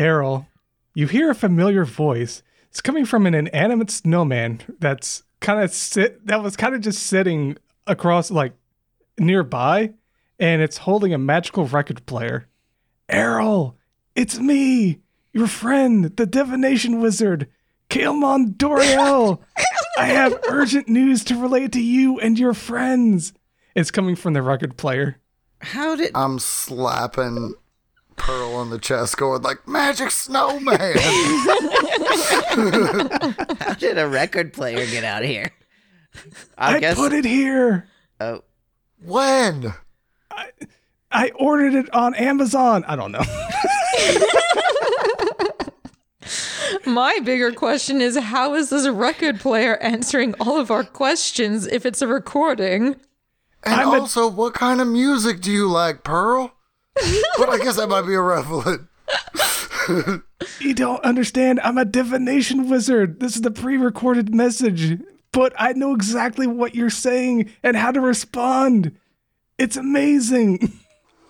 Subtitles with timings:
[0.00, 0.48] Errol,
[0.94, 2.42] you hear a familiar voice.
[2.70, 7.02] It's coming from an inanimate snowman that's kind of sit that was kind of just
[7.02, 8.54] sitting across like
[9.18, 9.92] nearby
[10.38, 12.48] and it's holding a magical record player.
[13.10, 13.76] Errol,
[14.14, 15.00] it's me,
[15.34, 17.48] your friend, the divination wizard,
[17.90, 19.40] Kaelmon Doriel.
[19.98, 23.34] I have urgent news to relate to you and your friends.
[23.74, 25.18] It's coming from the record player.
[25.60, 27.54] How did I'm slapping
[28.20, 30.76] Pearl on the chest, going like, "Magic snowman!"
[33.58, 35.50] how did a record player get out here?
[36.58, 37.88] I, put it here.
[38.20, 38.42] Oh,
[39.02, 39.72] when?
[41.12, 42.84] I ordered it on Amazon.
[42.86, 43.22] I don't know.
[46.86, 51.84] My bigger question is how is this record player answering all of our questions if
[51.84, 52.96] it's a recording?
[53.64, 56.52] And I'm a- also, what kind of music do you like, Pearl?
[57.38, 58.88] But I guess I might be irrelevant.
[60.60, 61.58] You don't understand.
[61.60, 63.18] I'm a divination wizard.
[63.20, 65.00] This is the pre recorded message.
[65.32, 68.96] But I know exactly what you're saying and how to respond.
[69.58, 70.72] It's amazing.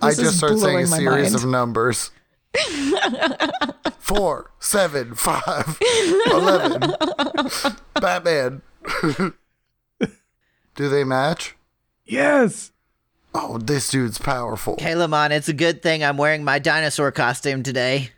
[0.00, 1.34] I This just start saying a series mind.
[1.34, 2.10] of numbers.
[3.98, 5.78] Four, seven, five,
[6.26, 6.94] eleven.
[7.94, 8.62] Batman.
[10.74, 11.56] do they match?
[12.04, 12.71] Yes.
[13.34, 14.76] Oh, this dude's powerful.
[14.76, 18.10] Kalamon, it's a good thing I'm wearing my dinosaur costume today.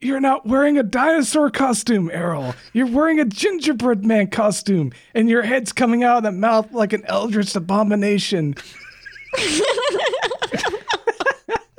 [0.00, 2.54] You're not wearing a dinosaur costume, Errol.
[2.72, 6.92] You're wearing a gingerbread man costume, and your head's coming out of the mouth like
[6.92, 8.54] an eldritch abomination.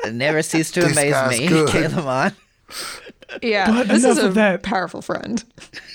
[0.05, 1.69] It never ceased to This amaze me, good.
[1.69, 2.33] Kalamon.
[3.43, 4.63] Yeah, But this is a of that.
[4.63, 5.43] powerful friend.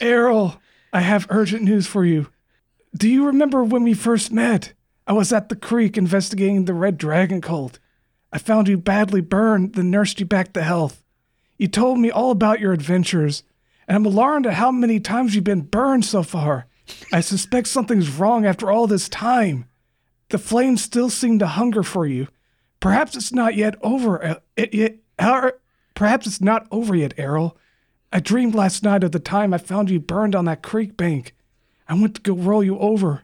[0.01, 0.57] Errol,
[0.93, 2.29] I have urgent news for you.
[2.97, 4.73] Do you remember when we first met?
[5.07, 7.79] I was at the creek investigating the Red Dragon cult.
[8.33, 11.05] I found you badly burned, then nursed you back to health.
[11.59, 13.43] You told me all about your adventures,
[13.87, 16.67] and I'm alarmed at how many times you've been burned so far.
[17.13, 19.67] I suspect something's wrong after all this time.
[20.31, 22.29] The flames still seem to hunger for you.
[22.81, 24.23] Perhaps it's not yet over.
[24.23, 25.61] uh, It, it, or
[25.95, 27.57] perhaps it's not over yet, Errol.
[28.13, 31.35] I dreamed last night of the time I found you burned on that creek bank.
[31.89, 33.23] I went to go roll you over,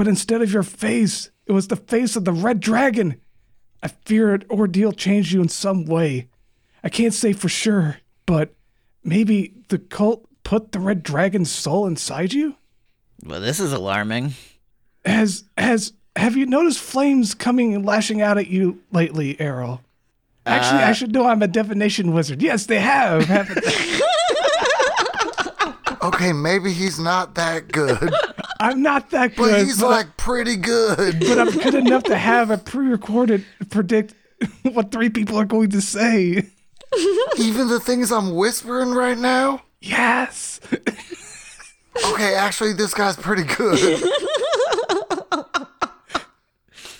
[0.00, 3.20] but instead of your face, it was the face of the red dragon.
[3.82, 6.30] I fear an ordeal changed you in some way.
[6.82, 8.54] I can't say for sure, but
[9.04, 12.54] maybe the cult put the red dragon's soul inside you?
[13.22, 14.32] Well, this is alarming.
[15.04, 19.82] Has has have you noticed flames coming and lashing out at you lately, Errol?
[20.46, 22.40] Actually, I uh, should know I'm a divination wizard.
[22.40, 24.00] Yes, they have, haven't they?
[26.02, 28.10] Okay, maybe he's not that good,
[28.60, 29.36] I'm not that good.
[29.36, 29.66] but good.
[29.66, 31.18] he's like pretty good.
[31.20, 34.14] but I'm good enough to have a pre-recorded predict
[34.62, 36.46] what three people are going to say.
[37.38, 39.62] Even the things I'm whispering right now.
[39.80, 40.60] Yes.
[42.12, 44.02] Okay, actually, this guy's pretty good.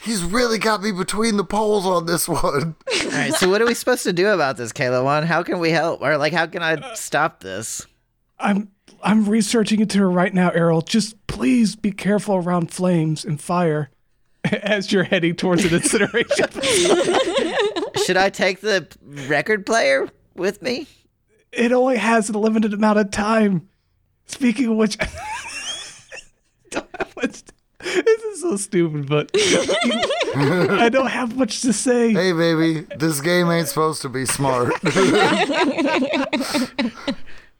[0.03, 2.75] He's really got me between the poles on this one.
[3.05, 5.05] All right, so what are we supposed to do about this, Kayla?
[5.05, 6.01] One, How can we help?
[6.01, 7.87] Or, like, how can I stop this?
[8.39, 8.71] I'm
[9.03, 10.81] I'm researching into it right now, Errol.
[10.83, 13.89] Just please be careful around flames and fire
[14.45, 16.51] as you're heading towards an incineration.
[18.05, 18.87] Should I take the
[19.27, 20.87] record player with me?
[21.51, 23.71] it only has a limited amount of time.
[24.27, 24.99] Speaking of which,
[26.71, 27.43] don't have much.
[27.83, 32.13] This is so stupid, but I don't have much to say.
[32.13, 34.75] Hey, baby, this game ain't supposed to be smart.